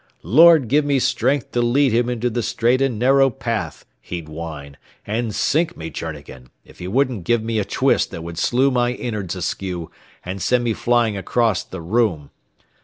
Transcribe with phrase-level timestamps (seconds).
[0.23, 4.77] 'Lord give me strength to lead him into the straight and narrow path,' he'd whine;
[5.05, 8.95] and sink me, Journegan, if he wouldn't give me a twist that would slew my
[8.95, 9.91] innerds askew
[10.25, 12.31] and send me flying acrost the room.